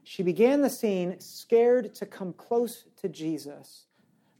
[0.03, 3.87] She began the scene scared to come close to Jesus,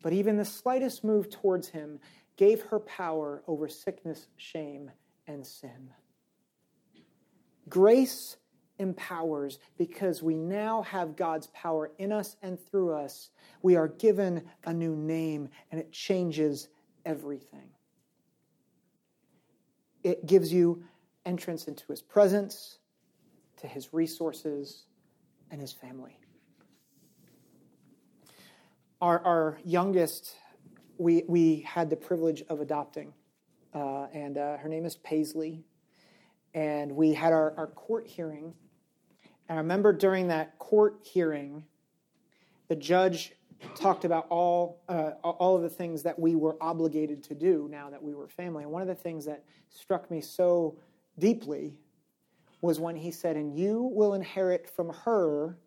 [0.03, 2.01] but even the slightest move towards him
[2.37, 4.91] gave her power over sickness, shame,
[5.29, 5.91] and sin.
[7.69, 8.37] Grace
[8.79, 13.31] empowers because we now have God's power in us and through us.
[13.63, 16.69] We are given a new name, and it changes
[17.05, 17.69] everything.
[20.03, 20.85] It gives you
[21.25, 22.79] entrance into his presence,
[23.59, 24.85] to his resources,
[25.51, 26.19] and his family.
[29.01, 30.35] Our, our youngest,
[30.99, 33.15] we, we had the privilege of adopting,
[33.73, 35.65] uh, and uh, her name is Paisley.
[36.55, 38.55] And we had our, our court hearing.
[39.49, 41.65] And I remember during that court hearing,
[42.69, 43.33] the judge
[43.75, 47.91] talked about all, uh, all of the things that we were obligated to do now
[47.91, 48.63] that we were family.
[48.63, 50.77] And one of the things that struck me so
[51.19, 51.75] deeply
[52.61, 55.59] was when he said, And you will inherit from her,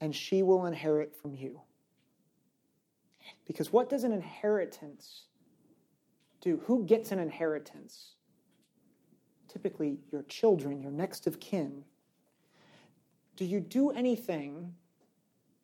[0.00, 1.60] and she will inherit from you.
[3.46, 5.24] Because what does an inheritance
[6.40, 6.62] do?
[6.66, 8.14] Who gets an inheritance?
[9.48, 11.84] Typically, your children, your next of kin.
[13.36, 14.74] Do you do anything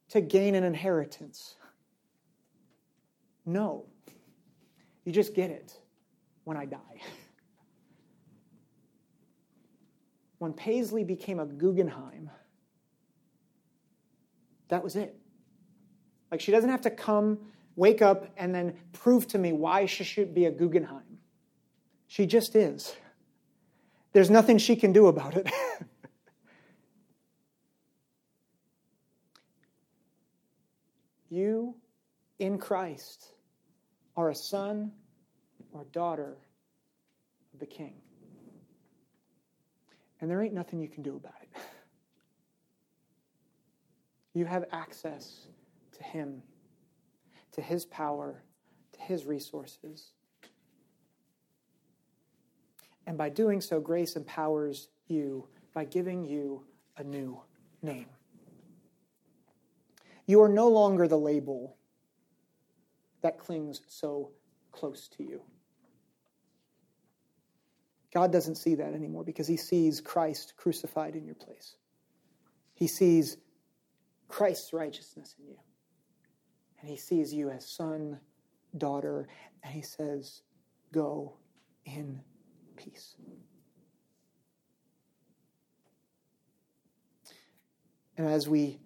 [0.08, 1.56] to gain an inheritance?
[3.44, 3.84] No.
[5.04, 5.78] You just get it
[6.44, 6.78] when I die.
[10.38, 12.28] When Paisley became a Gugenheim,
[14.68, 15.16] that was it.
[16.30, 17.38] Like, she doesn't have to come,
[17.76, 21.16] wake up, and then prove to me why she should be a Gugenheim.
[22.08, 22.94] She just is.
[24.14, 25.50] There's nothing she can do about it.
[31.28, 31.74] you,
[32.38, 33.32] in Christ,
[34.16, 34.92] are a son
[35.72, 36.36] or daughter
[37.52, 37.96] of the King.
[40.20, 41.48] And there ain't nothing you can do about it.
[44.36, 45.46] You have access
[45.96, 46.42] to Him,
[47.52, 48.42] to His power,
[48.92, 50.10] to His resources.
[53.06, 56.64] And by doing so, grace empowers you by giving you
[56.96, 57.40] a new
[57.82, 58.06] name.
[60.26, 61.76] You are no longer the label
[63.22, 64.30] that clings so
[64.72, 65.42] close to you.
[68.12, 71.74] God doesn't see that anymore because he sees Christ crucified in your place.
[72.74, 73.36] He sees
[74.28, 75.58] Christ's righteousness in you.
[76.80, 78.20] And he sees you as son,
[78.76, 79.26] daughter,
[79.62, 80.42] and he says,
[80.92, 81.34] Go
[81.84, 82.20] in
[82.76, 83.16] peace.
[88.16, 88.80] And as we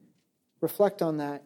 [0.61, 1.45] reflect on that,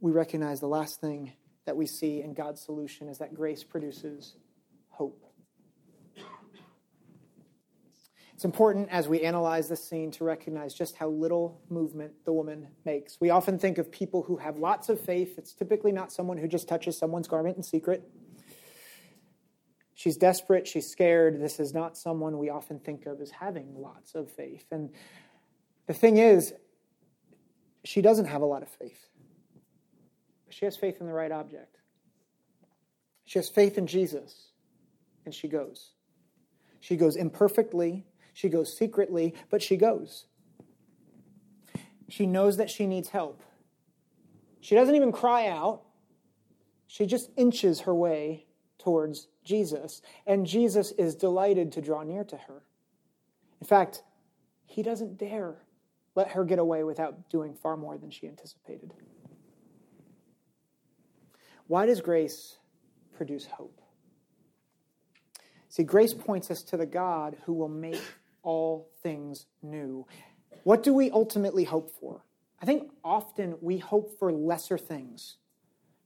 [0.00, 1.32] we recognize the last thing
[1.64, 4.36] that we see in God's solution is that grace produces
[4.88, 5.22] hope.
[8.34, 12.68] It's important as we analyze this scene to recognize just how little movement the woman
[12.84, 13.18] makes.
[13.18, 15.38] We often think of people who have lots of faith.
[15.38, 18.06] It's typically not someone who just touches someone's garment in secret.
[19.96, 21.40] She's desperate, she's scared.
[21.40, 24.66] This is not someone we often think of as having lots of faith.
[24.70, 24.90] And
[25.86, 26.52] the thing is,
[27.82, 29.08] she doesn't have a lot of faith.
[30.50, 31.78] She has faith in the right object.
[33.24, 34.50] She has faith in Jesus,
[35.24, 35.92] and she goes.
[36.80, 38.04] She goes imperfectly,
[38.34, 40.26] she goes secretly, but she goes.
[42.10, 43.42] She knows that she needs help.
[44.60, 45.84] She doesn't even cry out,
[46.86, 48.45] she just inches her way
[48.86, 52.62] towards Jesus, and Jesus is delighted to draw near to her.
[53.60, 54.04] In fact,
[54.64, 55.56] he doesn't dare
[56.14, 58.94] let her get away without doing far more than she anticipated.
[61.66, 62.58] Why does grace
[63.16, 63.80] produce hope?
[65.68, 68.00] See, grace points us to the God who will make
[68.44, 70.06] all things new.
[70.62, 72.24] What do we ultimately hope for?
[72.62, 75.38] I think often we hope for lesser things,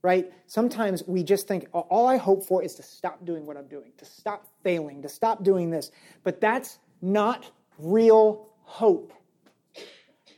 [0.02, 0.32] right?
[0.46, 3.92] Sometimes we just think, all I hope for is to stop doing what I'm doing,
[3.98, 5.90] to stop failing, to stop doing this.
[6.22, 9.12] But that's not real hope.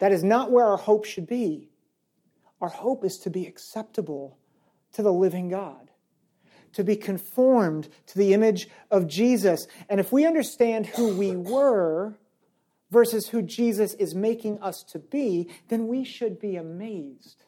[0.00, 1.68] That is not where our hope should be.
[2.60, 4.38] Our hope is to be acceptable
[4.92, 5.92] to the living God
[6.72, 9.66] to be conformed to the image of Jesus.
[9.88, 12.14] And if we understand who we were
[12.90, 17.44] versus who Jesus is making us to be, then we should be amazed.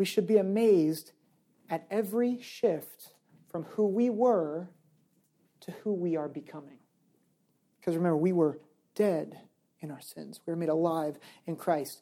[0.00, 1.12] We should be amazed
[1.68, 3.12] at every shift
[3.50, 4.70] from who we were
[5.60, 6.78] to who we are becoming.
[7.78, 8.60] Because remember, we were
[8.94, 9.40] dead
[9.80, 12.00] in our sins, we were made alive in Christ.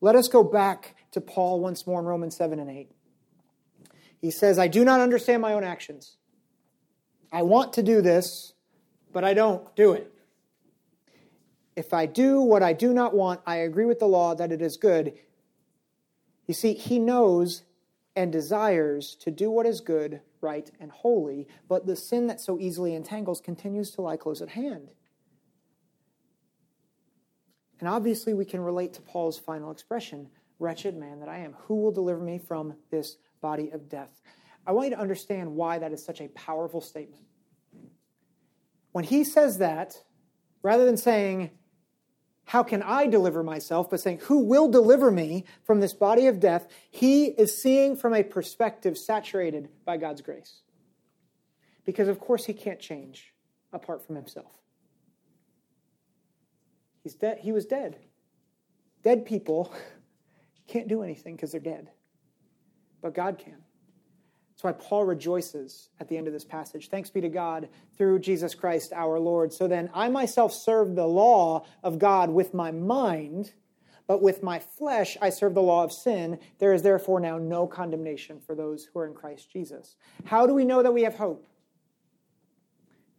[0.00, 2.90] Let us go back to Paul once more in Romans 7 and 8.
[4.20, 6.16] He says, I do not understand my own actions.
[7.32, 8.54] I want to do this,
[9.12, 10.12] but I don't do it.
[11.76, 14.60] If I do what I do not want, I agree with the law that it
[14.60, 15.12] is good.
[16.46, 17.62] You see, he knows
[18.14, 22.58] and desires to do what is good, right, and holy, but the sin that so
[22.58, 24.90] easily entangles continues to lie close at hand.
[27.78, 30.28] And obviously, we can relate to Paul's final expression
[30.58, 34.22] Wretched man that I am, who will deliver me from this body of death?
[34.66, 37.22] I want you to understand why that is such a powerful statement.
[38.92, 40.02] When he says that,
[40.62, 41.50] rather than saying,
[42.46, 43.90] How can I deliver myself?
[43.90, 46.68] but saying, Who will deliver me from this body of death?
[46.90, 50.62] He is seeing from a perspective saturated by God's grace.
[51.84, 53.32] Because, of course, he can't change
[53.72, 54.52] apart from himself.
[57.02, 57.16] He's.
[57.40, 57.98] He was dead.
[59.02, 59.72] Dead people
[60.68, 61.90] can't do anything because they're dead,
[63.02, 63.65] but God can.
[64.56, 66.88] That's why Paul rejoices at the end of this passage.
[66.88, 69.52] Thanks be to God through Jesus Christ our Lord.
[69.52, 73.52] So then, I myself serve the law of God with my mind,
[74.06, 76.38] but with my flesh I serve the law of sin.
[76.58, 79.96] There is therefore now no condemnation for those who are in Christ Jesus.
[80.24, 81.46] How do we know that we have hope?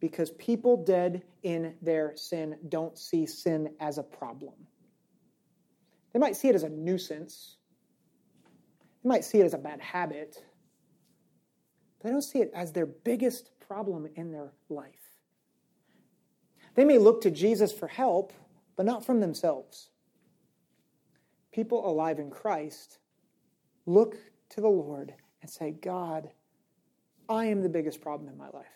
[0.00, 4.54] because people dead in their sin don't see sin as a problem.
[6.12, 7.56] They might see it as a nuisance,
[9.02, 10.42] they might see it as a bad habit,
[12.02, 14.94] they don't see it as their biggest problem in their life.
[16.74, 18.32] They may look to Jesus for help,
[18.76, 19.90] but not from themselves.
[21.52, 22.98] People alive in Christ
[23.86, 24.16] look
[24.50, 26.30] to the Lord and say, God,
[27.28, 28.66] I am the biggest problem in my life.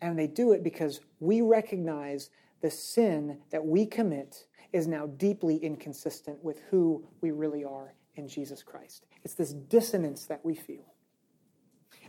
[0.00, 5.56] And they do it because we recognize the sin that we commit is now deeply
[5.56, 9.06] inconsistent with who we really are in Jesus Christ.
[9.22, 10.93] It's this dissonance that we feel.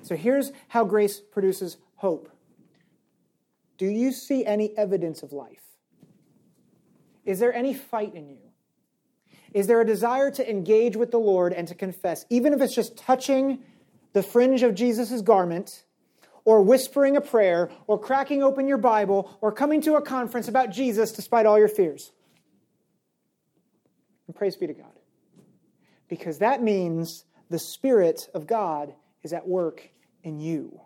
[0.05, 2.29] So here's how grace produces hope.
[3.79, 5.63] Do you see any evidence of life?
[7.25, 8.37] Is there any fight in you?
[9.51, 12.75] Is there a desire to engage with the Lord and to confess, even if it's
[12.75, 13.63] just touching
[14.13, 15.85] the fringe of Jesus' garment
[16.43, 20.69] or whispering a prayer, or cracking open your Bible, or coming to a conference about
[20.69, 22.11] Jesus despite all your fears.
[24.27, 24.99] And praise be to God.
[26.07, 28.93] Because that means the Spirit of God
[29.23, 29.89] is at work
[30.25, 30.81] in you.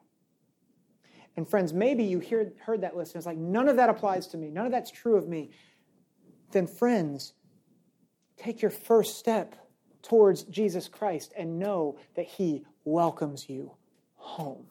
[1.36, 4.28] And friends, maybe you hear, heard that list and it's like, none of that applies
[4.28, 4.50] to me.
[4.52, 5.52] None of that's true of me.
[6.52, 7.34] Then, friends,
[8.38, 9.56] take your first step
[10.02, 13.72] towards Jesus Christ and know that He welcomes you
[14.16, 14.68] home.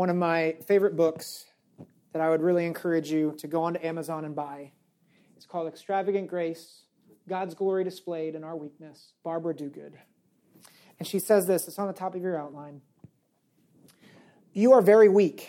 [0.00, 1.44] one of my favorite books
[2.14, 4.72] that I would really encourage you to go onto Amazon and buy.
[5.36, 6.84] It's called Extravagant Grace
[7.28, 9.92] God's Glory Displayed in Our Weakness, Barbara Duguid.
[11.00, 12.82] And she says this, it's on the top of your outline.
[14.52, 15.48] You are very weak,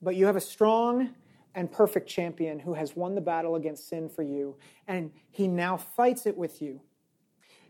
[0.00, 1.10] but you have a strong
[1.52, 4.56] and perfect champion who has won the battle against sin for you,
[4.86, 6.80] and he now fights it with you.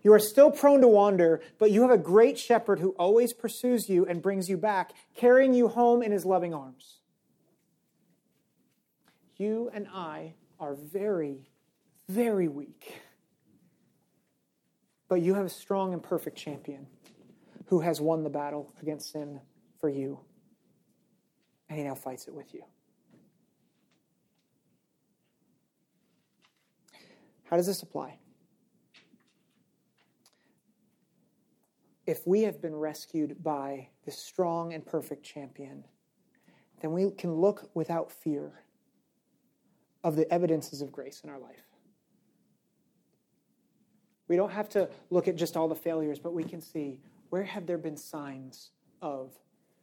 [0.02, 3.88] You are still prone to wander, but you have a great shepherd who always pursues
[3.88, 6.98] you and brings you back, carrying you home in his loving arms.
[9.36, 11.48] You and I are very,
[12.08, 13.00] very weak.
[15.10, 16.86] But you have a strong and perfect champion
[17.66, 19.40] who has won the battle against sin
[19.78, 20.20] for you.
[21.68, 22.64] And he now fights it with you.
[27.44, 28.16] How does this apply?
[32.10, 35.84] if we have been rescued by this strong and perfect champion,
[36.82, 38.64] then we can look without fear
[40.02, 41.69] of the evidences of grace in our life.
[44.30, 47.00] We don't have to look at just all the failures, but we can see
[47.30, 48.70] where have there been signs
[49.02, 49.32] of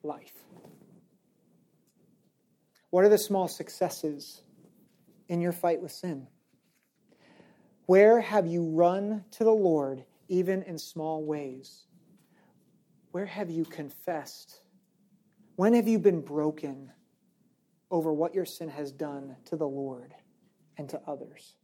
[0.03, 0.31] life?
[2.89, 4.41] What are the small successes
[5.27, 6.27] in your fight with sin?
[7.87, 11.83] Where have you run to the Lord, even in small ways?
[13.11, 14.61] Where have you confessed?
[15.57, 16.93] When have you been broken
[17.91, 20.13] over what your sin has done to the Lord
[20.77, 21.57] and to others?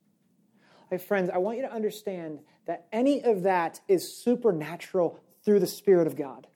[0.91, 5.67] My friends, I want you to understand that any of that is supernatural through the
[5.67, 6.47] Spirit of God.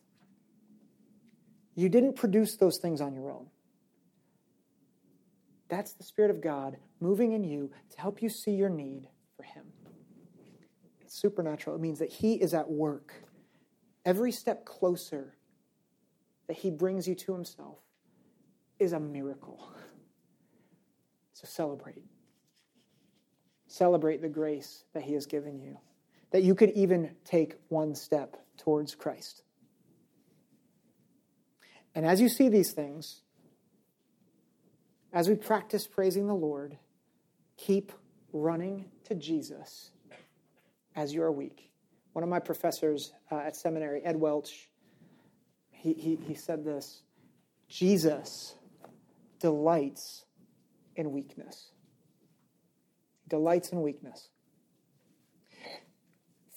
[1.76, 3.47] You didn't produce those things on your own.
[5.70, 9.43] That's the Spirit of God moving in you to help you see your need for
[9.43, 9.66] Him.
[11.01, 11.76] It's supernatural.
[11.76, 13.14] It means that He is at work
[14.08, 15.36] every step closer
[16.47, 17.78] that he brings you to himself
[18.80, 19.70] is a miracle.
[21.34, 22.05] So celebrate.
[23.68, 25.78] Celebrate the grace that he has given you.
[26.32, 29.43] That you could even take one step towards Christ.
[31.95, 33.21] And as you see these things,
[35.13, 36.78] as we practice praising the Lord,
[37.55, 37.91] keep
[38.34, 39.91] running to Jesus
[40.95, 41.71] as you are weak.
[42.13, 44.69] One of my professors uh, at seminary, Ed Welch,
[45.71, 47.03] he, he, he said this
[47.69, 48.55] Jesus
[49.39, 50.25] delights
[50.95, 51.71] in weakness.
[53.28, 54.30] Delights in weakness.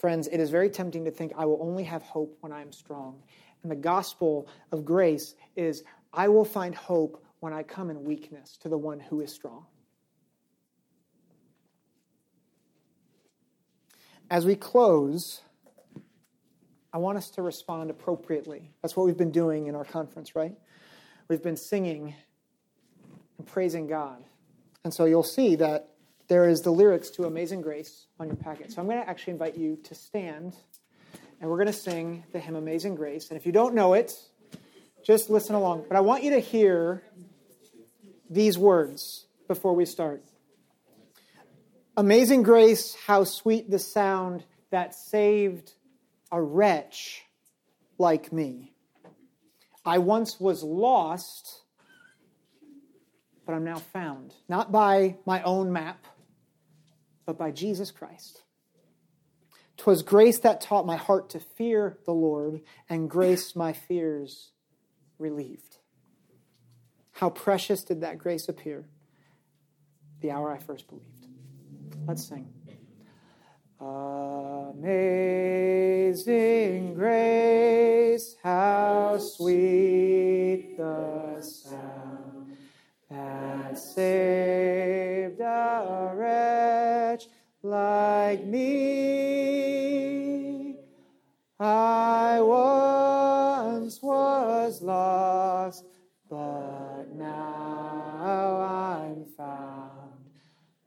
[0.01, 2.73] Friends, it is very tempting to think I will only have hope when I am
[2.73, 3.23] strong.
[3.63, 8.57] And the gospel of grace is I will find hope when I come in weakness
[8.63, 9.67] to the one who is strong.
[14.31, 15.43] As we close,
[16.95, 18.71] I want us to respond appropriately.
[18.81, 20.57] That's what we've been doing in our conference, right?
[21.29, 22.15] We've been singing
[23.37, 24.25] and praising God.
[24.83, 25.91] And so you'll see that
[26.31, 28.71] there is the lyrics to Amazing Grace on your packet.
[28.71, 30.55] So I'm going to actually invite you to stand
[31.41, 33.31] and we're going to sing the hymn Amazing Grace.
[33.31, 34.13] And if you don't know it,
[35.05, 35.87] just listen along.
[35.89, 37.03] But I want you to hear
[38.31, 40.23] these words before we start.
[41.97, 45.73] Amazing grace, how sweet the sound that saved
[46.31, 47.25] a wretch
[47.99, 48.73] like me.
[49.85, 51.63] I once was lost,
[53.45, 56.07] but I'm now found, not by my own map,
[57.31, 58.43] but by Jesus Christ.
[59.77, 64.51] 'Twas grace that taught my heart to fear the Lord, and grace my fears
[65.17, 65.79] relieved.
[67.13, 68.89] How precious did that grace appear
[70.21, 71.29] the hour I first believed.
[72.09, 72.53] Let's sing.
[73.79, 74.83] Amazing
[76.95, 82.30] grace, how sweet the sound
[83.11, 87.27] that saved a wretch
[87.63, 88.67] like me.
[91.59, 95.85] I once was lost,
[96.29, 99.89] but now I'm found.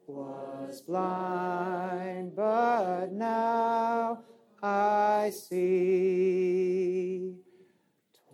[0.07, 4.23] Was blind, but now
[4.61, 7.33] I see.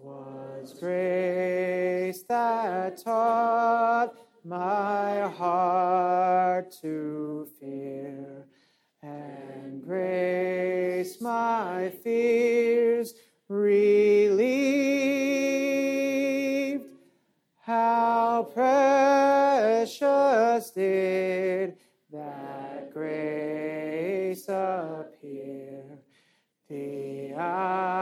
[0.02, 1.39] Twas grace
[2.30, 4.14] that taught
[4.46, 8.46] my heart to fear,
[9.02, 13.16] and grace my fears
[13.48, 14.46] relieved.
[17.62, 19.90] How precious
[20.70, 21.78] did
[22.12, 25.84] that grace appear
[26.70, 27.99] the hour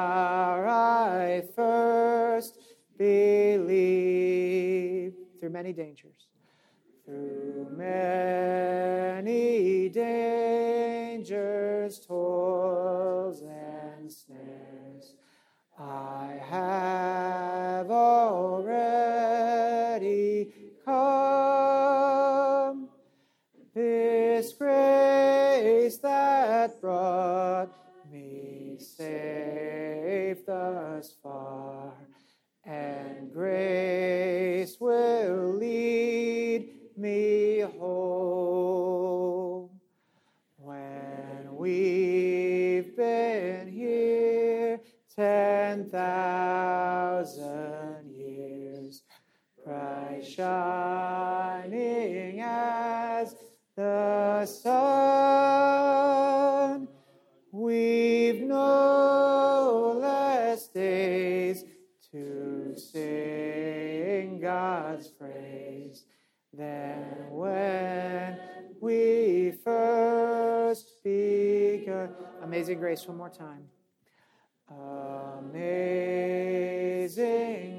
[5.57, 6.27] many dangers.
[7.03, 15.15] Through many dangers, toils, and snares,
[15.79, 18.83] I have already
[20.85, 22.89] come.
[23.73, 27.71] This grace that brought
[28.11, 31.76] me safe thus far,
[37.07, 39.69] me home.
[40.57, 44.81] When we've been here
[45.15, 49.03] ten thousand years,
[49.63, 53.35] Christ shining as
[53.77, 55.56] the sun,
[66.57, 68.37] than when
[68.81, 72.09] we first began.
[72.41, 73.69] Amazing grace, one more time.
[75.39, 76.55] Amazing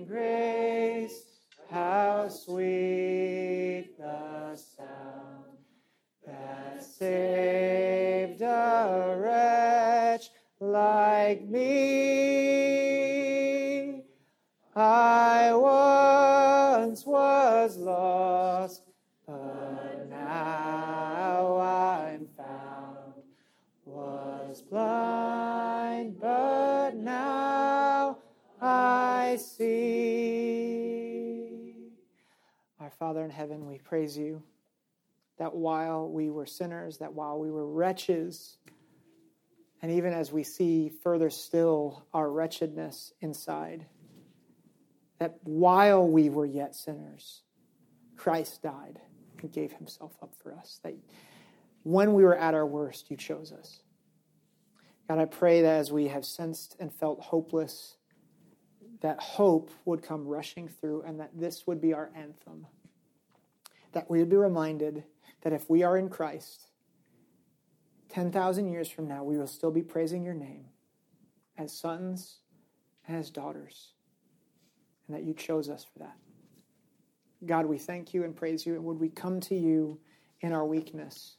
[0.06, 1.24] grace,
[1.70, 2.67] how sweet
[34.08, 34.42] praise you
[35.38, 38.56] that while we were sinners, that while we were wretches,
[39.82, 43.86] and even as we see further still our wretchedness inside,
[45.18, 47.42] that while we were yet sinners,
[48.16, 48.98] Christ died
[49.40, 50.80] and gave himself up for us.
[50.82, 50.94] That
[51.82, 53.80] when we were at our worst, you chose us.
[55.06, 57.96] God, I pray that as we have sensed and felt hopeless,
[59.02, 62.66] that hope would come rushing through and that this would be our anthem.
[63.92, 65.04] That we would be reminded
[65.42, 66.68] that if we are in Christ,
[68.08, 70.66] 10,000 years from now, we will still be praising your name
[71.56, 72.38] as sons
[73.06, 73.92] and as daughters,
[75.06, 76.16] and that you chose us for that.
[77.46, 80.00] God, we thank you and praise you, and would we come to you
[80.40, 81.36] in our weakness?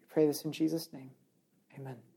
[0.00, 1.10] We pray this in Jesus' name.
[1.78, 2.11] Amen.